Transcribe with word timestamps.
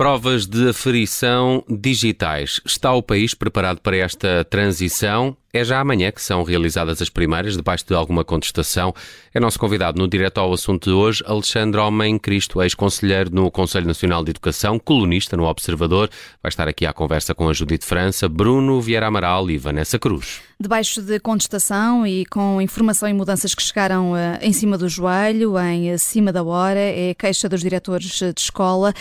Provas 0.00 0.46
de 0.46 0.66
aferição 0.70 1.62
digitais. 1.68 2.58
Está 2.64 2.90
o 2.94 3.02
país 3.02 3.34
preparado 3.34 3.82
para 3.82 3.98
esta 3.98 4.42
transição? 4.46 5.36
É 5.52 5.64
já 5.64 5.80
amanhã 5.80 6.12
que 6.12 6.22
são 6.22 6.44
realizadas 6.44 7.02
as 7.02 7.08
primeiras, 7.08 7.56
debaixo 7.56 7.84
de 7.84 7.92
alguma 7.92 8.24
contestação. 8.24 8.94
É 9.34 9.40
nosso 9.40 9.58
convidado 9.58 10.00
no 10.00 10.06
Direto 10.06 10.38
ao 10.38 10.52
Assunto 10.52 10.90
de 10.90 10.94
hoje, 10.94 11.24
Alexandre 11.26 11.80
Homem 11.80 12.20
Cristo, 12.20 12.62
ex-conselheiro 12.62 13.34
no 13.34 13.50
Conselho 13.50 13.88
Nacional 13.88 14.22
de 14.22 14.30
Educação, 14.30 14.78
colunista 14.78 15.36
no 15.36 15.46
Observador. 15.46 16.08
Vai 16.40 16.50
estar 16.50 16.68
aqui 16.68 16.86
à 16.86 16.92
conversa 16.92 17.34
com 17.34 17.48
a 17.48 17.52
Judite 17.52 17.84
França, 17.84 18.28
Bruno 18.28 18.80
Vieira 18.80 19.08
Amaral 19.08 19.50
e 19.50 19.58
Vanessa 19.58 19.98
Cruz. 19.98 20.40
Debaixo 20.60 21.00
de 21.00 21.18
contestação 21.18 22.06
e 22.06 22.26
com 22.26 22.60
informação 22.60 23.08
e 23.08 23.12
mudanças 23.14 23.54
que 23.54 23.62
chegaram 23.62 24.12
uh, 24.12 24.16
em 24.42 24.52
cima 24.52 24.76
do 24.76 24.88
joelho, 24.88 25.58
em 25.58 25.92
uh, 25.92 25.98
cima 25.98 26.32
da 26.32 26.44
hora, 26.44 26.78
é 26.78 27.14
queixa 27.14 27.48
dos 27.48 27.60
diretores 27.62 28.06
de 28.06 28.34
escola. 28.36 28.92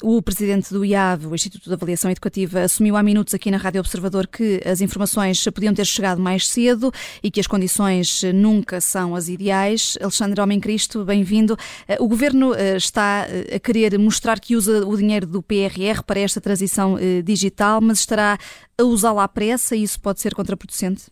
O 0.00 0.22
presidente 0.22 0.72
do 0.72 0.84
IAV, 0.84 1.26
o 1.26 1.34
Instituto 1.34 1.68
de 1.68 1.74
Avaliação 1.74 2.10
Educativa, 2.10 2.60
assumiu 2.60 2.96
há 2.96 3.02
minutos 3.02 3.34
aqui 3.34 3.50
na 3.50 3.56
Rádio 3.56 3.80
Observador 3.80 4.28
que 4.28 4.62
as 4.64 4.80
informações 4.80 5.42
podiam 5.52 5.74
ter 5.74 5.81
ter 5.82 5.86
chegado 5.86 6.20
mais 6.20 6.46
cedo 6.48 6.92
e 7.22 7.30
que 7.30 7.40
as 7.40 7.46
condições 7.46 8.22
nunca 8.34 8.80
são 8.80 9.16
as 9.16 9.28
ideais. 9.28 9.98
Alexandre 10.00 10.40
Homem 10.40 10.60
Cristo, 10.60 11.04
bem-vindo. 11.04 11.56
Eh, 11.88 11.96
o 12.00 12.06
Governo 12.06 12.54
eh, 12.54 12.76
está 12.76 13.26
eh, 13.28 13.56
a 13.56 13.58
querer 13.58 13.98
mostrar 13.98 14.38
que 14.38 14.54
usa 14.54 14.86
o 14.86 14.96
dinheiro 14.96 15.26
do 15.26 15.42
PRR 15.42 16.02
para 16.06 16.20
esta 16.20 16.40
transição 16.40 16.96
digital, 17.24 17.80
mas 17.80 17.98
estará 17.98 18.38
a 18.78 18.82
usá-lo 18.84 19.18
à 19.18 19.26
pressa 19.26 19.74
e 19.74 19.82
isso 19.82 20.00
pode 20.00 20.20
ser 20.20 20.34
contraproducente? 20.34 21.04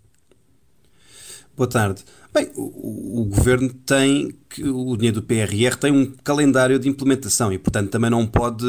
Boa 1.56 1.68
tarde. 1.68 2.02
Bem, 2.32 2.48
o, 2.54 3.23
o, 3.23 3.24
governo 3.24 3.68
tem 3.84 4.34
o 4.60 4.96
dinheiro 4.96 5.20
do 5.20 5.23
PRR 5.23 5.76
tem 5.79 5.93
um 5.93 6.12
calendário 6.23 6.79
de 6.79 6.88
implementação 6.88 7.52
e, 7.52 7.59
portanto, 7.59 7.90
também 7.90 8.09
não 8.09 8.24
pode. 8.26 8.65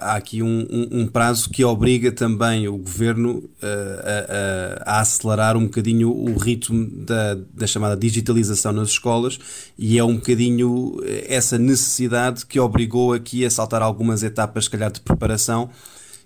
Há 0.00 0.14
aqui 0.16 0.42
um, 0.42 0.66
um, 0.70 1.00
um 1.00 1.06
prazo 1.06 1.48
que 1.48 1.64
obriga 1.64 2.12
também 2.12 2.68
o 2.68 2.76
governo 2.76 3.38
uh, 3.38 4.82
a, 4.86 4.98
a, 4.98 5.00
acelerar 5.00 5.56
um 5.56 5.64
bocadinho 5.64 6.10
o 6.10 6.36
ritmo 6.36 6.86
da, 7.04 7.38
da 7.54 7.66
chamada 7.66 7.96
digitalização 7.96 8.72
nas 8.72 8.90
escolas 8.90 9.38
e 9.78 9.98
é 9.98 10.04
um 10.04 10.16
bocadinho 10.16 10.96
essa 11.26 11.58
necessidade 11.58 12.44
que 12.44 12.60
obrigou 12.60 13.14
aqui 13.14 13.46
a 13.46 13.50
saltar 13.50 13.82
algumas 13.82 14.22
etapas, 14.22 14.64
se 14.64 14.70
calhar, 14.70 14.92
de 14.92 15.00
preparação 15.00 15.70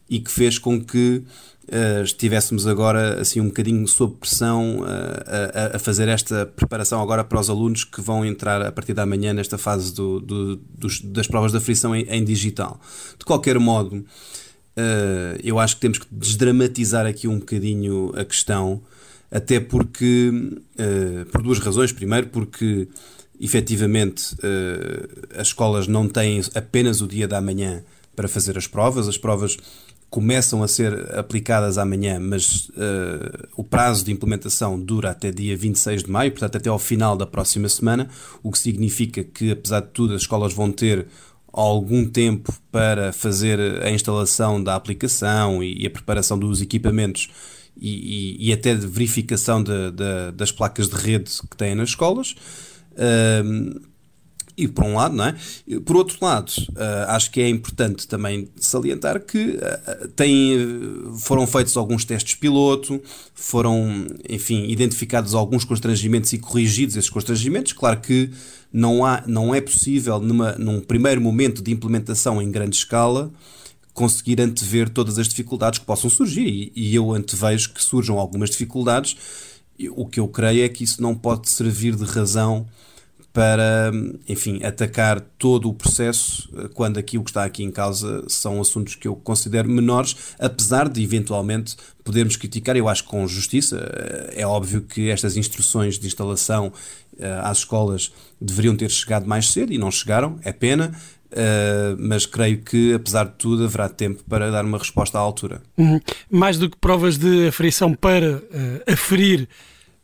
e 0.09 0.19
que 0.21 0.31
fez 0.31 0.59
com 0.59 0.81
que 0.81 1.23
uh, 1.69 2.03
estivéssemos 2.03 2.67
agora 2.67 3.21
assim 3.21 3.41
um 3.41 3.47
bocadinho 3.47 3.87
sob 3.87 4.17
pressão 4.17 4.81
uh, 4.81 4.85
a, 5.73 5.77
a, 5.77 5.79
fazer 5.79 6.09
esta 6.09 6.47
preparação 6.47 7.03
agora 7.03 7.23
para 7.23 7.39
os 7.39 7.51
alunos 7.51 7.85
que 7.85 8.01
vão 8.01 8.25
entrar 8.25 8.63
a 8.63 8.73
partir 8.73 8.95
da 8.95 9.05
manhã 9.05 9.33
nesta 9.33 9.59
fase 9.59 9.93
do, 9.93 10.21
do, 10.21 10.57
dos, 10.57 11.01
das 11.01 11.27
provas 11.27 11.53
da 11.53 11.61
frição 11.61 11.95
em, 11.95 12.03
em, 12.09 12.25
digital. 12.25 12.81
De 13.19 13.25
qualquer 13.25 13.59
modo, 13.59 13.97
uh, 13.97 15.41
eu 15.43 15.59
acho 15.59 15.77
que 15.77 15.81
temos 15.83 15.99
que 15.99 16.07
desdramatizar 16.11 17.07
aqui 17.07 17.29
um 17.29 17.39
bocadinho 17.39 18.13
a 18.17 18.25
questão, 18.25 18.81
até 19.31 19.61
porque, 19.61 20.33
por 21.31 21.43
duas 21.43 21.59
razões. 21.59 21.93
Primeiro, 21.93 22.29
porque 22.29 22.89
efetivamente 23.39 24.35
as 25.37 25.49
escolas 25.49 25.87
não 25.87 26.09
têm 26.09 26.41
apenas 26.55 27.03
o 27.03 27.07
dia 27.07 27.29
da 27.29 27.39
manhã 27.39 27.85
para 28.17 28.27
fazer 28.27 28.57
as 28.57 28.67
provas, 28.67 29.07
as 29.07 29.19
provas 29.19 29.59
começam 30.11 30.63
a 30.63 30.69
ser 30.69 31.15
aplicadas 31.15 31.77
amanhã, 31.77 32.19
mas 32.19 32.69
uh, 32.71 33.49
o 33.57 33.63
prazo 33.63 34.05
de 34.05 34.13
implementação 34.13 34.81
dura 34.81 35.11
até 35.11 35.31
dia 35.31 35.57
26 35.57 36.05
de 36.05 36.11
maio, 36.11 36.31
portanto 36.31 36.57
até 36.57 36.69
ao 36.69 36.79
final 36.79 37.17
da 37.17 37.27
próxima 37.27 37.69
semana, 37.69 38.09
o 38.43 38.51
que 38.51 38.59
significa 38.59 39.23
que, 39.23 39.51
apesar 39.51 39.81
de 39.81 39.89
tudo, 39.89 40.15
as 40.15 40.23
escolas 40.23 40.53
vão 40.53 40.73
ter 40.73 41.07
algum 41.53 42.07
tempo 42.07 42.53
para 42.71 43.13
fazer 43.13 43.59
a 43.83 43.91
instalação 43.91 44.63
da 44.63 44.75
aplicação 44.75 45.63
e, 45.63 45.87
a 45.87 45.91
preparação 45.91 46.39
dos 46.39 46.63
equipamentos 46.63 47.29
e, 47.77 48.39
e, 48.39 48.49
e 48.49 48.53
até 48.53 48.75
de 48.75 48.87
verificação 48.87 49.63
de, 49.63 49.91
de, 49.91 50.33
das 50.35 50.53
placas 50.53 50.89
de 50.89 50.97
rede 50.97 51.31
que 51.51 51.57
têm 51.57 51.75
nas 51.75 51.91
escolas. 51.91 52.35
Uh, 52.93 53.81
e 54.59 54.67
por 54.67 54.85
um 54.85 54.97
lado, 54.97 55.15
não 55.15 55.25
é? 55.25 55.37
Por 55.85 55.97
outro 55.97 56.19
lado, 56.21 56.51
uh, 56.71 57.11
acho 57.11 57.31
que 57.31 57.41
é 57.41 57.49
importante 57.49 58.09
também 58.09 58.49
salientar 58.57 59.21
que 59.21 59.57
uh, 59.57 60.09
tem, 60.17 60.59
foram 61.21 61.47
feitos 61.47 61.77
alguns 61.77 62.05
testes 62.05 62.35
piloto, 62.35 63.01
foram, 63.33 64.05
enfim, 64.29 64.67
identificados 64.69 65.33
alguns 65.33 65.65
constrangimentos 65.65 66.33
e 66.33 66.39
corrigidos 66.39 66.97
esses 66.97 67.09
constrangimentos. 67.09 67.73
Claro 67.73 68.01
que 68.01 68.31
não, 68.73 69.05
há, 69.05 69.23
não 69.29 69.55
é 69.55 69.61
possível, 69.61 70.19
numa, 70.19 70.53
num 70.59 70.81
primeiro 70.81 71.21
momento 71.21 71.63
de 71.63 71.71
implementação 71.71 72.43
em 72.43 72.51
grande 72.51 72.75
escala, 72.75 73.31
conseguir 73.95 74.41
antever 74.41 74.89
todas 74.89 75.21
as 75.21 75.29
dificuldades 75.29 75.79
que 75.79 75.87
possam 75.87 76.11
surgir. 76.11 76.73
E 76.75 76.97
eu 76.97 77.13
antevejo 77.13 77.73
que 77.73 77.83
surjam 77.83 78.19
algumas 78.19 78.51
dificuldades. 78.51 79.17
O 79.91 80.05
que 80.05 80.19
eu 80.19 80.27
creio 80.27 80.65
é 80.65 80.69
que 80.69 80.83
isso 80.83 81.01
não 81.01 81.15
pode 81.15 81.49
servir 81.49 81.95
de 81.95 82.05
razão 82.05 82.67
para, 83.39 83.93
enfim, 84.29 84.65
atacar 84.65 85.21
todo 85.21 85.69
o 85.69 85.73
processo, 85.73 86.51
eh, 86.57 86.69
quando 86.75 86.99
aqui 86.99 87.17
o 87.17 87.23
que 87.23 87.31
está 87.31 87.45
aqui 87.45 87.63
em 87.63 87.71
causa 87.71 88.25
são 88.27 88.61
assuntos 88.61 88.97
que 88.97 89.07
eu 89.07 89.15
considero 89.15 89.69
menores, 89.69 90.35
apesar 90.41 90.89
de 90.89 91.01
eventualmente 91.05 91.77
podermos 92.03 92.35
criticar, 92.35 92.77
eu 92.77 92.89
acho 92.89 93.05
que 93.05 93.11
com 93.11 93.25
justiça, 93.29 93.77
eh, 93.79 94.43
é 94.43 94.45
óbvio 94.45 94.83
que 94.83 95.09
estas 95.09 95.37
instruções 95.37 96.01
de 96.01 96.09
instalação 96.09 96.73
eh, 97.17 97.41
às 97.45 97.59
escolas 97.59 98.11
deveriam 98.41 98.75
ter 98.75 98.91
chegado 98.91 99.25
mais 99.25 99.53
cedo 99.53 99.73
e 99.73 99.79
não 99.79 99.93
chegaram, 99.93 100.41
é 100.43 100.51
pena, 100.51 100.91
mas 101.99 102.25
creio 102.25 102.63
que, 102.63 102.95
apesar 102.95 103.25
de 103.25 103.33
tudo, 103.33 103.63
haverá 103.63 103.87
tempo 103.87 104.25
para 104.27 104.51
dar 104.51 104.65
uma 104.65 104.79
resposta 104.79 105.19
à 105.19 105.21
altura. 105.21 105.61
Uhum. 105.77 106.01
Mais 106.31 106.59
do 106.59 106.71
que 106.71 106.77
provas 106.79 107.19
de 107.19 107.47
aferição 107.47 107.93
para 107.93 108.39
uh, 108.39 108.43
aferir 108.91 109.47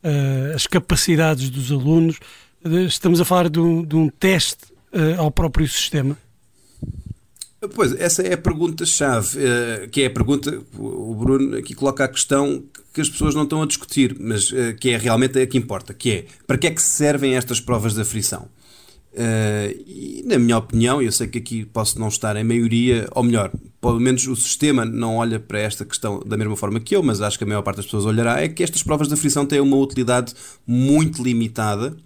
uh, 0.04 0.54
as 0.54 0.66
capacidades 0.66 1.48
dos 1.48 1.72
alunos, 1.72 2.20
estamos 2.64 3.20
a 3.20 3.24
falar 3.24 3.48
de 3.48 3.60
um, 3.60 3.84
de 3.84 3.96
um 3.96 4.08
teste 4.08 4.66
uh, 4.92 5.20
ao 5.20 5.30
próprio 5.30 5.66
sistema? 5.68 6.16
Pois, 7.74 7.98
essa 7.98 8.22
é 8.22 8.34
a 8.34 8.38
pergunta-chave, 8.38 9.38
uh, 9.38 9.88
que 9.88 10.02
é 10.02 10.06
a 10.06 10.10
pergunta, 10.10 10.62
o 10.76 11.14
Bruno 11.14 11.56
aqui 11.56 11.74
coloca 11.74 12.04
a 12.04 12.08
questão 12.08 12.62
que 12.92 13.00
as 13.00 13.08
pessoas 13.08 13.34
não 13.34 13.44
estão 13.44 13.62
a 13.62 13.66
discutir, 13.66 14.16
mas 14.20 14.50
uh, 14.50 14.74
que 14.78 14.90
é 14.90 14.96
realmente 14.96 15.38
a 15.38 15.46
que 15.46 15.58
importa, 15.58 15.94
que 15.94 16.10
é, 16.10 16.26
para 16.46 16.58
que 16.58 16.66
é 16.66 16.70
que 16.70 16.82
servem 16.82 17.36
estas 17.36 17.60
provas 17.60 17.94
de 17.94 18.00
aflição? 18.00 18.48
Uh, 19.12 19.70
e, 19.86 20.24
na 20.26 20.38
minha 20.38 20.58
opinião, 20.58 21.00
eu 21.00 21.12
sei 21.12 21.28
que 21.28 21.38
aqui 21.38 21.64
posso 21.64 21.98
não 22.00 22.08
estar 22.08 22.36
em 22.36 22.44
maioria, 22.44 23.08
ou 23.14 23.22
melhor, 23.22 23.52
pelo 23.80 24.00
menos 24.00 24.26
o 24.26 24.34
sistema 24.34 24.84
não 24.84 25.16
olha 25.16 25.38
para 25.38 25.60
esta 25.60 25.84
questão 25.84 26.20
da 26.26 26.36
mesma 26.36 26.56
forma 26.56 26.80
que 26.80 26.96
eu, 26.96 27.02
mas 27.02 27.20
acho 27.20 27.38
que 27.38 27.44
a 27.44 27.46
maior 27.46 27.62
parte 27.62 27.76
das 27.76 27.84
pessoas 27.84 28.06
olhará, 28.06 28.42
é 28.42 28.48
que 28.48 28.62
estas 28.62 28.82
provas 28.82 29.08
de 29.08 29.14
aflição 29.14 29.46
têm 29.46 29.60
uma 29.60 29.76
utilidade 29.76 30.34
muito 30.66 31.22
limitada 31.22 31.96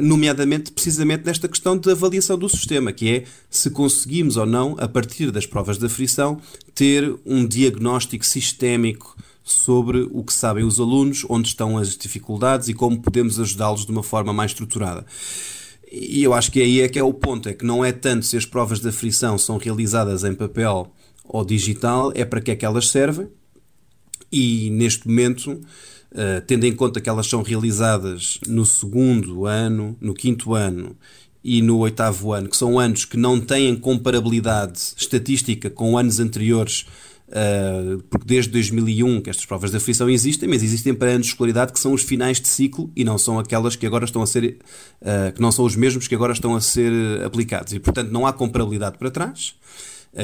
nomeadamente 0.00 0.72
precisamente 0.72 1.24
nesta 1.24 1.48
questão 1.48 1.76
de 1.76 1.90
avaliação 1.90 2.36
do 2.36 2.48
sistema, 2.48 2.92
que 2.92 3.08
é 3.08 3.24
se 3.48 3.70
conseguimos 3.70 4.36
ou 4.36 4.46
não, 4.46 4.76
a 4.78 4.88
partir 4.88 5.30
das 5.30 5.46
provas 5.46 5.78
da 5.78 5.88
frição, 5.88 6.40
ter 6.74 7.14
um 7.24 7.46
diagnóstico 7.46 8.26
sistémico 8.26 9.16
sobre 9.44 10.08
o 10.10 10.22
que 10.22 10.32
sabem 10.32 10.64
os 10.64 10.78
alunos, 10.78 11.24
onde 11.28 11.48
estão 11.48 11.76
as 11.76 11.96
dificuldades 11.96 12.68
e 12.68 12.74
como 12.74 13.00
podemos 13.00 13.40
ajudá-los 13.40 13.84
de 13.84 13.92
uma 13.92 14.02
forma 14.02 14.32
mais 14.32 14.52
estruturada. 14.52 15.04
E 15.90 16.22
eu 16.22 16.32
acho 16.32 16.50
que 16.50 16.60
aí 16.60 16.80
é 16.80 16.88
que 16.88 16.98
é 16.98 17.02
o 17.02 17.12
ponto, 17.12 17.48
é 17.48 17.52
que 17.52 17.66
não 17.66 17.84
é 17.84 17.92
tanto 17.92 18.24
se 18.24 18.36
as 18.36 18.46
provas 18.46 18.80
da 18.80 18.90
frição 18.90 19.36
são 19.36 19.58
realizadas 19.58 20.24
em 20.24 20.34
papel 20.34 20.90
ou 21.24 21.44
digital, 21.44 22.12
é 22.14 22.24
para 22.24 22.40
que 22.40 22.50
é 22.50 22.56
que 22.56 22.64
elas 22.64 22.88
servem. 22.88 23.28
E 24.30 24.70
neste 24.70 25.06
momento, 25.06 25.60
Uh, 26.12 26.42
tendo 26.46 26.66
em 26.66 26.74
conta 26.74 27.00
que 27.00 27.08
elas 27.08 27.26
são 27.26 27.42
realizadas 27.42 28.38
no 28.46 28.66
segundo 28.66 29.46
ano, 29.46 29.96
no 29.98 30.12
quinto 30.12 30.52
ano 30.52 30.94
e 31.42 31.62
no 31.62 31.78
oitavo 31.78 32.34
ano, 32.34 32.50
que 32.50 32.56
são 32.56 32.78
anos 32.78 33.06
que 33.06 33.16
não 33.16 33.40
têm 33.40 33.74
comparabilidade 33.74 34.78
estatística 34.94 35.70
com 35.70 35.96
anos 35.96 36.20
anteriores, 36.20 36.84
uh, 37.28 38.02
porque 38.10 38.26
desde 38.26 38.50
2001 38.50 39.22
que 39.22 39.30
estas 39.30 39.46
provas 39.46 39.70
de 39.70 39.78
aflição 39.78 40.10
existem, 40.10 40.46
mas 40.46 40.62
existem 40.62 40.92
para 40.92 41.12
anos 41.12 41.28
de 41.28 41.32
escolaridade 41.32 41.72
que 41.72 41.80
são 41.80 41.94
os 41.94 42.02
finais 42.02 42.38
de 42.38 42.46
ciclo 42.46 42.92
e 42.94 43.04
não 43.04 43.16
são 43.16 43.38
aquelas 43.38 43.74
que 43.74 43.86
agora 43.86 44.04
estão 44.04 44.20
a 44.20 44.26
ser, 44.26 44.58
uh, 45.00 45.32
que 45.34 45.40
não 45.40 45.50
são 45.50 45.64
os 45.64 45.74
mesmos 45.74 46.06
que 46.06 46.14
agora 46.14 46.34
estão 46.34 46.54
a 46.54 46.60
ser 46.60 46.92
aplicados. 47.24 47.72
E, 47.72 47.80
portanto, 47.80 48.10
não 48.10 48.26
há 48.26 48.34
comparabilidade 48.34 48.98
para 48.98 49.10
trás 49.10 49.54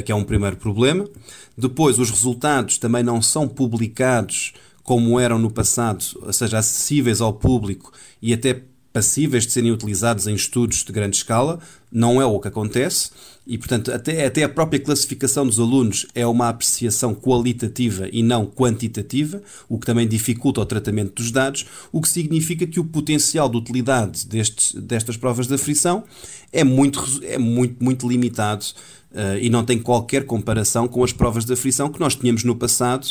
que 0.05 0.13
é 0.13 0.15
um 0.15 0.23
primeiro 0.23 0.57
problema. 0.57 1.09
Depois, 1.57 1.99
os 1.99 2.11
resultados 2.11 2.77
também 2.77 3.03
não 3.03 3.23
são 3.23 3.49
publicados 3.49 4.53
como 4.89 5.21
eram 5.21 5.39
no 5.39 5.51
passado, 5.51 6.03
ou 6.23 6.33
seja, 6.33 6.57
acessíveis 6.57 7.21
ao 7.21 7.35
público 7.35 7.93
e 8.23 8.33
até 8.33 8.63
passíveis 8.91 9.47
de 9.47 9.53
serem 9.53 9.71
utilizados 9.71 10.27
em 10.27 10.35
estudos 10.35 10.83
de 10.83 10.91
grande 10.91 11.15
escala, 11.15 11.61
não 11.93 12.23
é 12.23 12.25
o 12.25 12.41
que 12.41 12.49
acontece. 12.49 13.11
E, 13.47 13.59
portanto, 13.59 13.93
até, 13.93 14.25
até 14.25 14.45
a 14.45 14.49
própria 14.49 14.81
classificação 14.81 15.47
dos 15.47 15.61
alunos 15.61 16.07
é 16.15 16.27
uma 16.27 16.49
apreciação 16.49 17.15
qualitativa 17.15 18.09
e 18.11 18.23
não 18.23 18.47
quantitativa, 18.47 19.43
o 19.69 19.79
que 19.79 19.85
também 19.85 20.09
dificulta 20.09 20.63
o 20.63 20.65
tratamento 20.65 21.17
dos 21.17 21.31
dados, 21.31 21.67
o 21.93 22.01
que 22.01 22.09
significa 22.09 22.67
que 22.67 22.81
o 22.81 22.85
potencial 22.85 23.47
de 23.47 23.59
utilidade 23.59 24.27
destes, 24.27 24.73
destas 24.73 25.19
provas 25.19 25.47
de 25.47 25.55
aflição 25.55 26.03
é 26.51 26.65
muito, 26.65 26.99
é 27.25 27.37
muito, 27.37 27.85
muito 27.85 28.09
limitado 28.09 28.65
uh, 29.13 29.37
e 29.39 29.51
não 29.51 29.63
tem 29.67 29.79
qualquer 29.79 30.25
comparação 30.25 30.89
com 30.89 31.05
as 31.05 31.13
provas 31.13 31.45
de 31.45 31.53
aflição 31.53 31.91
que 31.91 32.01
nós 32.01 32.15
tínhamos 32.15 32.43
no 32.43 32.57
passado 32.57 33.07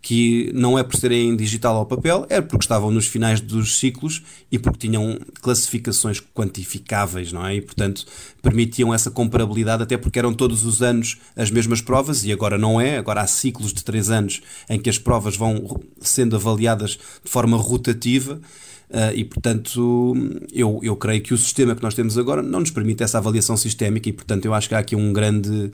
que 0.00 0.50
não 0.54 0.78
é 0.78 0.84
por 0.84 0.96
serem 0.96 1.34
digital 1.36 1.76
ao 1.76 1.86
papel, 1.86 2.26
é 2.28 2.40
porque 2.40 2.64
estavam 2.64 2.90
nos 2.90 3.06
finais 3.06 3.40
dos 3.40 3.78
ciclos 3.78 4.22
e 4.50 4.58
porque 4.58 4.86
tinham 4.86 5.18
classificações 5.40 6.22
quantificáveis, 6.34 7.32
não 7.32 7.44
é? 7.44 7.56
E, 7.56 7.60
portanto, 7.60 8.06
permitiam 8.40 8.94
essa 8.94 9.10
comparabilidade, 9.10 9.82
até 9.82 9.96
porque 9.96 10.18
eram 10.18 10.32
todos 10.32 10.64
os 10.64 10.82
anos 10.82 11.18
as 11.34 11.50
mesmas 11.50 11.80
provas 11.80 12.24
e 12.24 12.32
agora 12.32 12.56
não 12.56 12.80
é. 12.80 12.98
Agora 12.98 13.20
há 13.20 13.26
ciclos 13.26 13.72
de 13.72 13.82
três 13.82 14.10
anos 14.10 14.42
em 14.68 14.78
que 14.78 14.88
as 14.88 14.98
provas 14.98 15.36
vão 15.36 15.80
sendo 16.00 16.36
avaliadas 16.36 16.90
de 17.24 17.30
forma 17.30 17.56
rotativa. 17.56 18.40
Uh, 18.88 19.10
e, 19.16 19.24
portanto, 19.24 20.14
eu, 20.52 20.78
eu 20.80 20.94
creio 20.94 21.20
que 21.20 21.34
o 21.34 21.36
sistema 21.36 21.74
que 21.74 21.82
nós 21.82 21.94
temos 21.94 22.16
agora 22.16 22.40
não 22.40 22.60
nos 22.60 22.70
permite 22.70 23.02
essa 23.02 23.18
avaliação 23.18 23.56
sistémica 23.56 24.08
e, 24.08 24.12
portanto, 24.12 24.44
eu 24.44 24.54
acho 24.54 24.68
que 24.68 24.76
há 24.76 24.78
aqui 24.78 24.94
um 24.94 25.12
grande 25.12 25.72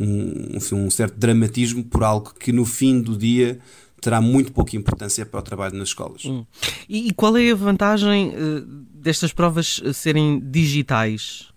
um, 0.00 0.58
um 0.72 0.90
certo 0.90 1.18
dramatismo 1.18 1.84
por 1.84 2.02
algo 2.02 2.34
que 2.38 2.52
no 2.52 2.64
fim 2.64 3.00
do 3.00 3.16
dia 3.16 3.58
terá 4.00 4.20
muito 4.20 4.50
pouca 4.52 4.76
importância 4.76 5.26
para 5.26 5.40
o 5.40 5.42
trabalho 5.42 5.76
nas 5.76 5.88
escolas. 5.88 6.24
Hum. 6.24 6.44
E, 6.88 7.08
e, 7.08 7.12
qual 7.12 7.36
é 7.36 7.50
a 7.50 7.54
vantagem 7.54 8.28
uh, 8.30 8.60
destas 8.94 9.32
provas 9.32 9.82
serem 9.92 10.40
digitais? 10.40 11.48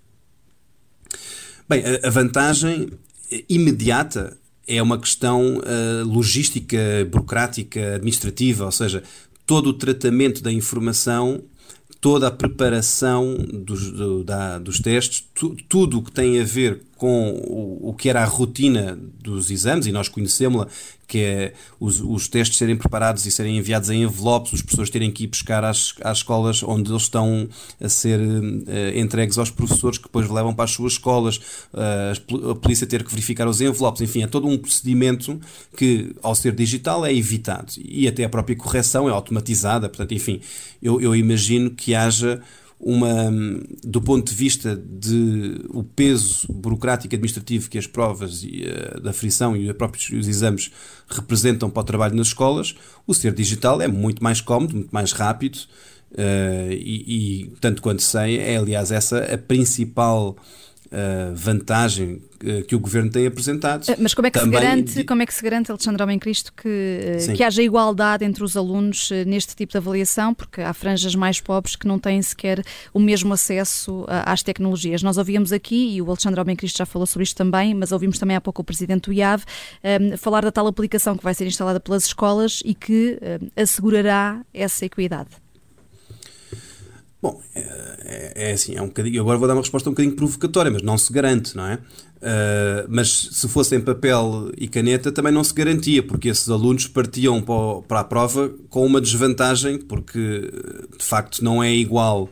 Bem, 1.70 1.84
a, 1.86 2.08
a 2.08 2.10
vantagem 2.10 2.90
imediata 3.48 4.38
é 4.68 4.82
uma 4.82 5.00
questão 5.00 5.58
uh, 5.58 6.06
logística, 6.06 6.78
burocrática, 7.10 7.96
administrativa, 7.96 8.66
ou 8.66 8.72
seja, 8.72 9.04
todo 9.46 9.68
o 9.68 9.74
tratamento 9.74 10.44
da 10.44 10.52
informação 10.52 11.42
toda 12.04 12.28
a 12.28 12.32
preparação 12.32 13.34
dos, 13.38 13.90
do, 13.90 14.26
da, 14.26 14.60
dos 14.60 14.82
testes, 14.82 15.26
tu, 15.34 15.56
tudo 15.70 16.00
o 16.00 16.04
que 16.04 16.12
tem 16.12 16.42
a 16.42 16.44
ver 16.44 16.82
com 17.04 17.32
o, 17.32 17.90
o 17.90 17.94
que 17.94 18.08
era 18.08 18.22
a 18.22 18.26
rotina 18.26 18.98
dos 19.22 19.52
exames, 19.52 19.86
e 19.88 19.92
nós 19.92 20.08
conhecemos-la, 20.08 20.70
que 21.06 21.18
é 21.18 21.54
os, 21.78 22.00
os, 22.00 22.30
testes 22.30 22.58
serem 22.58 22.78
preparados 22.78 23.26
e 23.26 23.32
serem 23.32 23.58
enviados 23.58 23.90
em 23.90 24.04
envelopes, 24.04 24.54
os 24.54 24.62
professores 24.62 24.90
terem 24.90 25.12
que 25.12 25.26
ir 25.26 25.28
buscar 25.28 25.66
às, 25.66 25.96
às 26.02 26.20
escolas 26.20 26.64
onde 26.64 26.90
eles 26.90 27.02
estão 27.02 27.50
a 27.82 27.90
ser 27.90 28.22
uh, 28.22 28.98
entregues 28.98 29.38
aos 29.38 29.52
professores 29.52 29.98
que 29.98 30.06
depois 30.06 30.30
levam 30.30 30.56
para 30.56 30.64
as 30.64 30.72
suas 30.72 30.94
escolas, 30.94 31.42
uh, 31.74 32.52
a 32.52 32.56
polícia 32.56 32.88
ter 32.88 33.04
que 33.04 33.12
verificar 33.12 33.50
os 33.50 33.60
envelopes, 33.60 34.02
enfim, 34.02 34.24
é 34.24 34.28
todo 34.28 34.48
um 34.48 34.58
procedimento 34.58 35.42
que, 35.76 36.16
ao 36.24 36.34
ser 36.34 36.56
digital, 36.56 37.06
é 37.06 37.14
evitado. 37.14 37.74
E 37.84 38.08
até 38.08 38.24
a 38.24 38.30
própria 38.30 38.56
correção 38.56 39.10
é 39.10 39.12
automatizada, 39.12 39.90
portanto, 39.90 40.14
enfim, 40.14 40.40
eu, 40.82 41.02
eu 41.02 41.14
imagino 41.14 41.72
que 41.72 41.94
haja 41.94 42.42
uma, 42.86 43.32
do 43.82 44.02
ponto 44.02 44.30
de 44.30 44.36
vista 44.36 44.76
de 44.76 45.62
o 45.70 45.84
peso 45.84 46.52
burocrático 46.52 47.14
e 47.14 47.16
administrativo 47.16 47.70
que 47.70 47.78
as 47.78 47.88
provas 47.88 48.44
e, 48.44 48.66
uh, 48.66 49.00
da 49.00 49.14
frição 49.14 49.56
e 49.56 49.70
os 49.70 49.78
próprios 49.78 50.10
os 50.10 50.28
exames 50.28 50.70
representam 51.08 51.70
para 51.70 51.82
o 51.82 51.86
trabalho 51.86 52.16
nas 52.16 52.28
escolas, 52.28 52.76
o 53.08 53.14
ser 53.14 53.34
digital 53.34 53.82
é 53.82 53.88
muito 53.88 54.22
mais 54.22 54.42
cómodo, 54.42 54.76
muito 54.76 54.92
mais 54.92 55.14
rápido 55.14 55.56
uh, 56.12 56.72
e, 56.72 57.46
e, 57.46 57.54
tanto 57.62 57.82
quanto 57.82 58.02
sei, 58.02 58.38
é 58.38 58.58
aliás 58.58 58.92
essa 58.92 59.20
a 59.34 59.38
principal 59.38 60.36
vantagem 61.36 62.22
que 62.68 62.76
o 62.76 62.80
governo 62.80 63.10
tem 63.10 63.26
apresentado. 63.26 63.90
Eh, 63.90 63.96
mas 63.98 64.14
como 64.14 64.28
é 64.28 64.32
que, 64.32 64.40
Também... 64.40 64.60
se, 64.60 64.66
garante, 64.66 65.04
como 65.06 65.22
é 65.22 65.26
que 65.26 65.34
se 65.34 65.42
garante, 65.42 65.72
Alexandre 65.72 66.04
Homem 66.04 66.20
Cristo, 66.20 66.52
que, 66.54 67.00
eh, 67.30 67.34
que 67.34 67.44
haja 67.44 67.62
igualdade 67.64 68.26
entre 68.26 68.44
os 68.44 68.58
alunos 68.58 69.10
neste 69.26 69.56
tipo 69.56 69.72
de 69.72 69.78
avaliação? 69.78 70.34
Porque 70.34 70.62
há 70.62 70.74
franjas 70.74 71.16
mais 71.16 71.40
pobres 71.40 71.76
que 71.76 71.88
não 71.88 71.98
têm 71.98 72.22
sequer 72.22 72.62
o 72.94 73.00
mesmo 73.00 73.34
acesso 73.34 74.06
às 74.08 74.44
tecnologias. 74.44 75.02
Nós 75.02 75.18
ouvíamos 75.18 75.52
aqui, 75.54 75.96
e 75.96 76.02
o 76.02 76.08
Alexandre 76.08 76.42
Homem 76.42 76.56
Cristo 76.56 76.78
já 76.78 76.86
falou 76.86 77.06
sobre 77.06 77.24
isto 77.24 77.38
também, 77.38 77.74
mas 77.74 77.92
ouvimos 77.92 78.20
também 78.20 78.36
há 78.36 78.42
pouco 78.42 78.62
o 78.62 78.66
presidente 78.66 79.06
do 79.06 79.14
IAV 79.14 79.44
um, 80.02 80.18
falar 80.18 80.44
da 80.44 80.52
tal 80.52 80.68
aplicação 80.68 81.18
que 81.18 81.24
vai 81.24 81.34
ser 81.34 81.48
instalada 81.48 81.80
pelas 81.80 82.06
escolas 82.06 82.62
e 82.66 82.74
que 82.74 83.18
um, 83.42 83.62
assegurará 83.62 84.42
essa 84.54 84.86
equidade. 84.86 85.43
Bom, 87.24 87.42
é, 87.56 87.62
é, 88.04 88.50
é, 88.50 88.52
assim, 88.52 88.76
é 88.76 88.82
um 88.82 88.88
bocadinho. 88.88 89.22
Agora 89.22 89.38
vou 89.38 89.48
dar 89.48 89.54
uma 89.54 89.62
resposta 89.62 89.90
um 89.90 89.94
bocadinho 89.94 90.14
provocatória, 90.14 90.70
mas 90.70 90.82
não 90.82 90.98
se 90.98 91.14
garante, 91.14 91.56
não 91.56 91.66
é? 91.66 91.76
Uh, 91.76 92.86
mas 92.90 93.30
se 93.32 93.48
fosse 93.48 93.74
em 93.78 93.80
papel 93.80 94.52
e 94.58 94.68
caneta 94.68 95.10
também 95.10 95.32
não 95.32 95.42
se 95.42 95.54
garantia, 95.54 96.04
porque 96.04 96.28
esses 96.28 96.50
alunos 96.50 96.86
partiam 96.86 97.42
para, 97.42 97.82
para 97.88 98.00
a 98.02 98.04
prova 98.04 98.54
com 98.70 98.86
uma 98.86 99.00
desvantagem, 99.00 99.78
porque 99.78 100.52
de 101.00 101.06
facto 101.06 101.42
não 101.42 101.64
é 101.64 101.74
igual 101.74 102.30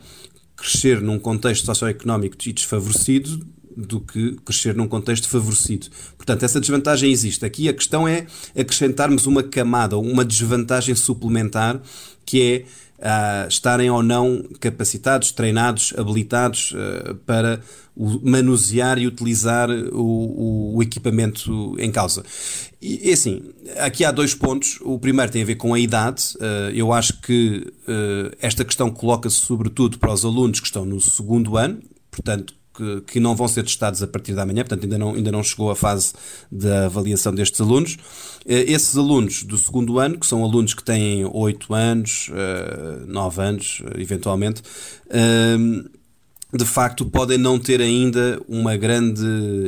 crescer 0.58 1.00
num 1.00 1.18
contexto 1.18 1.66
socioeconómico 1.66 2.36
desfavorecido 2.38 3.48
do 3.76 4.00
que 4.00 4.38
crescer 4.46 4.76
num 4.76 4.88
contexto 4.88 5.28
favorecido. 5.28 5.88
Portanto, 6.18 6.44
essa 6.44 6.60
desvantagem 6.60 7.12
existe. 7.12 7.46
Aqui 7.46 7.70
a 7.70 7.74
questão 7.74 8.08
é 8.08 8.26
acrescentarmos 8.58 9.26
uma 9.26 9.44
camada, 9.44 9.98
uma 9.98 10.26
desvantagem 10.26 10.96
suplementar, 10.96 11.82
que 12.26 12.42
é 12.42 12.66
uh, 13.02 13.48
estarem 13.48 13.90
ou 13.90 14.02
não 14.04 14.44
capacitados, 14.60 15.32
treinados, 15.32 15.94
habilitados 15.98 16.74
uh, 16.74 17.16
para 17.26 17.62
manusear 18.24 18.98
e 18.98 19.06
utilizar 19.06 19.70
o, 19.70 20.76
o, 20.76 20.82
equipamento 20.82 21.76
em 21.78 21.92
causa. 21.92 22.24
E 22.82 23.12
assim, 23.12 23.44
aqui 23.78 24.06
há 24.06 24.12
dois 24.12 24.34
pontos. 24.34 24.80
O 24.82 24.98
primeiro 24.98 25.30
tem 25.30 25.42
a 25.42 25.46
ver 25.46 25.56
com 25.56 25.74
a 25.74 25.80
idade. 25.80 26.24
Uh, 26.38 26.72
eu 26.74 26.94
acho 26.94 27.20
que 27.22 27.68
esta 28.40 28.64
questão 28.64 28.90
coloca-se 28.90 29.36
sobretudo 29.36 30.00
para 30.00 30.14
os 30.14 30.24
alunos 30.24 30.62
que 30.62 30.66
estão 30.66 30.86
no 30.86 31.02
segundo 31.02 31.58
ano, 31.58 31.82
portanto, 32.10 32.56
que, 32.74 33.02
que, 33.02 33.20
não 33.20 33.36
vão 33.36 33.48
ser 33.48 33.64
testados 33.64 34.02
a 34.02 34.08
partir 34.08 34.34
da 34.34 34.46
manhã, 34.46 34.64
portanto 34.64 34.84
ainda 34.84 34.98
não, 34.98 35.14
ainda 35.14 35.32
não 35.32 35.44
chegou 35.44 35.70
a 35.70 35.76
fase 35.76 36.14
da 36.52 36.86
avaliação 36.86 37.34
destes 37.34 37.60
alunos. 37.60 37.98
Eh, 38.46 38.72
esses 38.72 38.96
alunos 38.98 39.44
do 39.44 39.58
segundo 39.58 40.00
ano, 40.00 40.20
que 40.20 40.26
são 40.26 40.44
alunos 40.44 40.74
que 40.74 40.84
têm 40.84 41.26
8 41.26 41.74
anos, 41.74 42.30
9 43.08 43.42
eh, 43.42 43.46
anos, 43.46 43.82
eh, 43.86 44.02
eventualmente, 44.02 44.62
de 46.54 46.66
facto 46.66 47.06
podem 47.06 47.38
não 47.38 47.58
ter 47.58 47.82
ainda 47.82 48.42
uma 48.48 48.76
grande, 48.76 49.24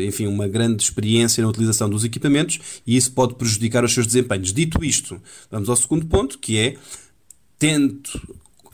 enfim, 0.06 0.28
uma 0.28 0.48
grande 0.48 0.84
experiência 0.84 1.42
na 1.42 1.50
utilização 1.50 1.90
dos 1.90 2.04
equipamentos 2.04 2.60
e 2.86 2.98
isso 2.98 3.12
pode 3.14 3.36
prejudicar 3.36 3.84
os 3.84 3.94
seus 3.94 4.06
desempenhos. 4.06 4.52
Dito 4.52 4.84
isto, 4.84 5.22
vamos 5.50 5.70
ao 5.70 5.76
segundo 5.76 6.06
ponto, 6.06 6.38
que 6.38 6.58
é 6.58 6.76
tento 7.58 8.20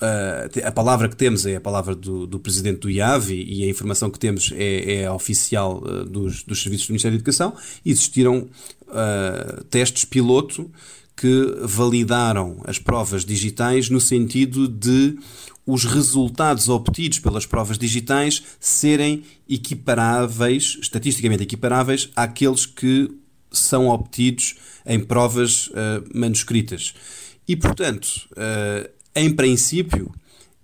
Uh, 0.02 0.66
a 0.66 0.72
palavra 0.72 1.10
que 1.10 1.16
temos 1.18 1.46
é 1.46 1.58
a 1.58 1.62
palavra 1.62 1.94
do, 1.94 2.26
do 2.26 2.40
presidente 2.40 2.80
do 2.80 2.90
IAV 2.90 3.32
e, 3.32 3.66
a 3.66 3.68
informação 3.68 4.10
que 4.10 4.18
temos 4.18 4.50
é, 4.56 5.02
é 5.02 5.12
oficial 5.12 5.84
uh, 5.84 6.06
dos, 6.06 6.42
dos 6.44 6.62
serviços 6.62 6.88
do 6.88 6.92
Ministério 6.92 7.18
da 7.18 7.22
Educação. 7.22 7.54
Existiram 7.86 8.48
uh, 8.88 9.64
testes 9.66 10.06
piloto 10.06 10.72
que 11.18 11.54
validaram 11.64 12.62
as 12.64 12.80
provas 12.80 13.26
digitais 13.26 13.90
no 13.90 14.00
sentido 14.00 14.70
de 14.70 15.20
os 15.66 15.84
resultados 15.84 16.70
obtidos 16.70 17.20
pelas 17.20 17.46
provas 17.46 17.78
digitais 17.78 18.42
serem 18.58 19.24
equiparáveis, 19.50 20.78
estatisticamente 20.82 21.44
equiparáveis, 21.44 22.10
àqueles 22.16 22.66
que 22.66 23.12
são 23.52 23.90
obtidos 23.90 24.56
em 24.86 25.00
provas 25.00 25.70
manuscritas. 26.14 26.94
E, 27.48 27.56
portanto, 27.56 28.30
em 29.16 29.34
princípio, 29.34 30.12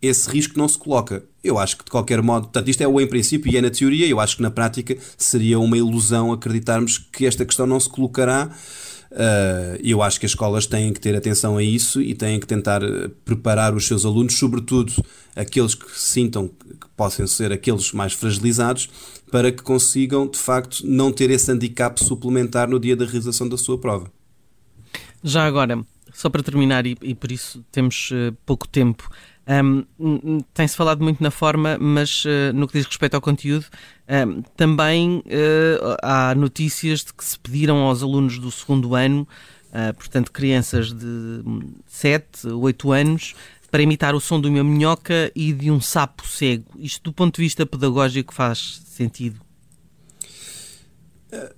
esse 0.02 0.30
risco 0.30 0.58
não 0.58 0.68
se 0.68 0.78
coloca. 0.78 1.24
Eu 1.44 1.58
acho 1.58 1.78
que 1.78 1.86
de 1.86 1.92
qualquer 1.92 2.22
modo, 2.22 2.44
portanto, 2.44 2.70
isto 2.70 2.82
é 2.82 2.88
o 2.88 3.00
em 3.00 3.08
princípio 3.08 3.52
e 3.52 3.58
é 3.58 3.62
na 3.62 3.70
teoria, 3.70 4.08
eu 4.08 4.20
acho 4.20 4.38
que 4.38 4.42
na 4.42 4.52
prática 4.52 4.98
seria 5.18 5.60
uma 5.60 5.78
ilusão 5.78 6.32
acreditarmos 6.32 6.98
que 6.98 7.26
esta 7.26 7.46
questão 7.46 7.66
não 7.66 7.80
se 7.80 7.90
colocará. 7.90 8.50
Uh, 9.12 9.80
eu 9.82 10.02
acho 10.02 10.20
que 10.20 10.26
as 10.26 10.32
escolas 10.34 10.66
têm 10.66 10.92
que 10.92 11.00
ter 11.00 11.16
atenção 11.16 11.56
a 11.56 11.64
isso 11.64 12.02
e 12.02 12.14
têm 12.14 12.40
que 12.40 12.46
tentar 12.46 12.82
preparar 13.24 13.74
os 13.74 13.88
seus 13.88 14.04
alunos, 14.04 14.38
sobretudo 14.38 14.92
aqueles 15.36 15.74
que 15.74 15.86
sintam 15.98 16.48
que 16.48 16.88
possam 16.98 17.26
ser 17.26 17.52
aqueles 17.52 17.94
mais 17.94 18.14
fragilizados, 18.14 18.90
para 19.32 19.52
que 19.52 19.64
consigam, 19.64 20.28
de 20.28 20.38
facto, 20.38 20.86
não 20.86 21.12
ter 21.12 21.30
esse 21.30 21.50
handicap 21.52 22.04
suplementar 22.04 22.70
no 22.70 22.80
dia 22.80 22.96
da 22.96 23.06
realização 23.06 23.48
da 23.48 23.58
sua 23.58 23.78
prova. 23.78 24.12
Já 25.24 25.46
agora, 25.46 25.84
só 26.16 26.30
para 26.30 26.42
terminar, 26.42 26.88
e, 26.88 26.98
e 27.02 27.14
por 27.14 27.32
isso 27.32 27.64
temos 27.72 28.10
uh, 28.12 28.36
pouco 28.46 28.68
tempo, 28.68 29.10
um, 29.48 30.40
tem-se 30.54 30.76
falado 30.76 31.04
muito 31.04 31.22
na 31.22 31.30
forma, 31.30 31.78
mas 31.78 32.24
uh, 32.26 32.54
no 32.54 32.68
que 32.68 32.78
diz 32.78 32.88
respeito 32.88 33.16
ao 33.16 33.22
conteúdo, 33.22 33.66
um, 34.28 34.42
também 34.56 35.18
uh, 35.18 35.98
há 36.02 36.34
notícias 36.34 37.04
de 37.04 37.14
que 37.14 37.24
se 37.24 37.38
pediram 37.38 37.78
aos 37.80 38.02
alunos 38.02 38.40
do 38.40 38.50
segundo 38.50 38.96
ano, 38.96 39.28
portanto, 39.98 40.32
crianças 40.32 40.94
de 40.94 41.44
7, 41.86 42.48
8 42.48 42.92
anos, 42.94 43.36
para 43.70 43.84
imitar 43.84 44.16
o 44.16 44.22
som 44.22 44.40
de 44.40 44.48
uma 44.48 44.64
minhoca 44.64 45.30
e 45.36 45.52
de 45.52 45.70
um 45.70 45.82
sapo 45.82 46.26
cego. 46.26 46.64
Isto, 46.78 47.04
do 47.04 47.14
ponto 47.14 47.36
de 47.36 47.42
vista 47.42 47.66
pedagógico, 47.66 48.34
faz 48.34 48.82
sentido? 48.86 49.42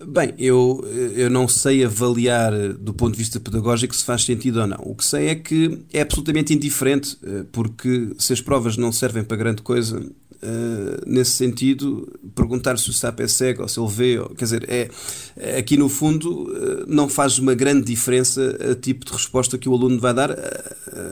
Bem, 0.05 0.33
eu, 0.37 0.83
eu 1.15 1.29
não 1.29 1.47
sei 1.47 1.83
avaliar 1.83 2.51
do 2.73 2.93
ponto 2.93 3.13
de 3.13 3.17
vista 3.17 3.39
pedagógico 3.39 3.95
se 3.95 4.03
faz 4.03 4.23
sentido 4.23 4.61
ou 4.61 4.67
não. 4.67 4.79
O 4.81 4.95
que 4.95 5.05
sei 5.05 5.27
é 5.27 5.35
que 5.35 5.79
é 5.93 6.01
absolutamente 6.01 6.53
indiferente, 6.53 7.17
eh, 7.23 7.43
porque 7.51 8.09
se 8.17 8.33
as 8.33 8.41
provas 8.41 8.77
não 8.77 8.91
servem 8.91 9.23
para 9.23 9.37
grande 9.37 9.61
coisa, 9.61 10.01
Uh, 10.37 11.01
nesse 11.03 11.31
sentido, 11.31 12.07
perguntar 12.35 12.77
se 12.77 12.91
o 12.91 12.93
sapo 12.93 13.23
é 13.23 13.27
cego 13.27 13.63
ou 13.63 13.67
se 13.67 13.79
ele 13.79 13.89
vê, 13.89 14.35
quer 14.35 14.45
dizer, 14.45 14.69
é, 14.69 15.57
aqui 15.57 15.75
no 15.75 15.89
fundo 15.89 16.85
não 16.87 17.09
faz 17.09 17.39
uma 17.39 17.55
grande 17.55 17.87
diferença 17.87 18.55
o 18.69 18.75
tipo 18.75 19.03
de 19.03 19.13
resposta 19.13 19.57
que 19.57 19.67
o 19.67 19.73
aluno 19.73 19.99
vai 19.99 20.13
dar, 20.13 20.29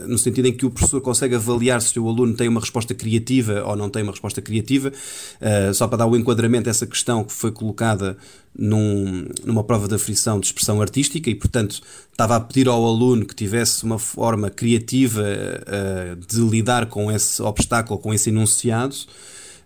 no 0.06 0.16
sentido 0.16 0.46
em 0.46 0.52
que 0.52 0.64
o 0.64 0.70
professor 0.70 1.00
consegue 1.00 1.34
avaliar 1.34 1.82
se 1.82 1.98
o 1.98 2.08
aluno 2.08 2.34
tem 2.34 2.46
uma 2.46 2.60
resposta 2.60 2.94
criativa 2.94 3.64
ou 3.64 3.74
não 3.74 3.90
tem 3.90 4.04
uma 4.04 4.12
resposta 4.12 4.40
criativa. 4.40 4.92
só 5.74 5.88
para 5.88 5.98
dar 5.98 6.06
o 6.06 6.16
enquadramento 6.16 6.68
a 6.68 6.70
essa 6.70 6.86
questão 6.86 7.24
que 7.24 7.32
foi 7.32 7.50
colocada 7.50 8.16
num, 8.58 9.26
numa 9.44 9.62
prova 9.62 9.86
de 9.86 9.94
aflição 9.94 10.40
de 10.40 10.46
expressão 10.46 10.80
artística 10.80 11.28
e, 11.28 11.34
portanto, 11.34 11.80
estava 12.10 12.36
a 12.36 12.40
pedir 12.40 12.68
ao 12.68 12.84
aluno 12.84 13.26
que 13.26 13.34
tivesse 13.34 13.84
uma 13.84 13.98
forma 13.98 14.48
criativa 14.50 15.22
uh, 15.22 16.16
de 16.16 16.40
lidar 16.40 16.86
com 16.86 17.12
esse 17.12 17.42
obstáculo, 17.42 17.98
com 17.98 18.12
esse 18.14 18.30
enunciado. 18.30 18.96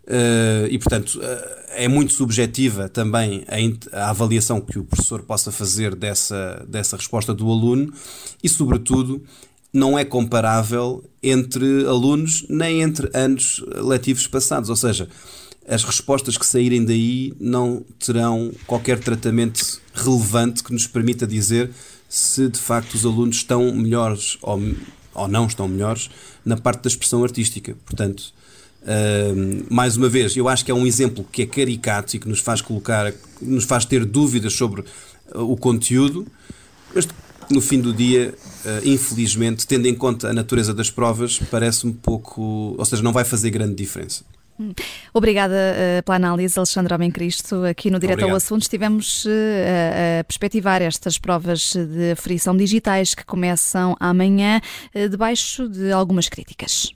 Uh, 0.04 0.66
e, 0.68 0.78
portanto, 0.78 1.20
uh, 1.20 1.60
é 1.68 1.86
muito 1.86 2.12
subjetiva 2.12 2.88
também 2.88 3.44
a, 3.92 3.96
a, 3.96 4.10
avaliação 4.10 4.60
que 4.60 4.78
o 4.78 4.84
professor 4.84 5.22
possa 5.22 5.52
fazer 5.52 5.94
dessa, 5.94 6.64
dessa 6.66 6.96
resposta 6.96 7.32
do 7.32 7.48
aluno 7.48 7.92
e, 8.42 8.48
sobretudo, 8.48 9.22
não 9.72 9.96
é 9.96 10.04
comparável 10.04 11.04
entre 11.22 11.86
alunos 11.86 12.44
nem 12.48 12.82
entre 12.82 13.08
anos 13.14 13.64
letivos 13.76 14.26
passados. 14.26 14.68
Ou 14.68 14.74
seja, 14.74 15.08
as 15.70 15.84
respostas 15.84 16.36
que 16.36 16.44
saírem 16.44 16.84
daí 16.84 17.32
não 17.38 17.84
terão 18.04 18.50
qualquer 18.66 18.98
tratamento 18.98 19.80
relevante 19.94 20.64
que 20.64 20.72
nos 20.72 20.88
permita 20.88 21.28
dizer 21.28 21.70
se 22.08 22.48
de 22.48 22.58
facto 22.58 22.94
os 22.94 23.06
alunos 23.06 23.36
estão 23.36 23.72
melhores 23.72 24.36
ou, 24.42 24.60
ou 25.14 25.28
não 25.28 25.46
estão 25.46 25.68
melhores 25.68 26.10
na 26.44 26.56
parte 26.56 26.82
da 26.82 26.88
expressão 26.88 27.22
artística. 27.22 27.76
Portanto, 27.86 28.34
uh, 28.82 29.72
mais 29.72 29.96
uma 29.96 30.08
vez, 30.08 30.36
eu 30.36 30.48
acho 30.48 30.64
que 30.64 30.72
é 30.72 30.74
um 30.74 30.84
exemplo 30.84 31.24
que 31.30 31.42
é 31.42 31.46
caricato 31.46 32.16
e 32.16 32.18
que 32.18 32.28
nos 32.28 32.40
faz 32.40 32.60
colocar, 32.60 33.14
nos 33.40 33.62
faz 33.62 33.84
ter 33.84 34.04
dúvidas 34.04 34.54
sobre 34.54 34.84
o 35.32 35.56
conteúdo, 35.56 36.26
mas 36.92 37.06
no 37.48 37.60
fim 37.60 37.80
do 37.80 37.94
dia, 37.94 38.34
uh, 38.64 38.88
infelizmente, 38.88 39.68
tendo 39.68 39.86
em 39.86 39.94
conta 39.94 40.30
a 40.30 40.32
natureza 40.32 40.74
das 40.74 40.90
provas, 40.90 41.38
parece-me 41.48 41.92
pouco, 41.92 42.74
ou 42.76 42.84
seja, 42.84 43.04
não 43.04 43.12
vai 43.12 43.24
fazer 43.24 43.50
grande 43.50 43.76
diferença. 43.76 44.24
Obrigada 45.12 45.54
uh, 45.54 46.02
pela 46.04 46.16
análise, 46.16 46.58
Alexandre 46.58 46.94
Homem 46.94 47.10
Cristo. 47.10 47.64
Aqui 47.64 47.90
no 47.90 47.98
Direto 47.98 48.24
ao 48.24 48.34
Assunto 48.34 48.62
estivemos 48.62 49.24
uh, 49.24 49.30
a 50.20 50.24
perspectivar 50.24 50.82
estas 50.82 51.18
provas 51.18 51.74
de 51.74 52.12
aferição 52.12 52.56
digitais 52.56 53.14
que 53.14 53.24
começam 53.24 53.96
amanhã, 53.98 54.60
uh, 54.94 55.08
debaixo 55.08 55.68
de 55.68 55.92
algumas 55.92 56.28
críticas. 56.28 56.92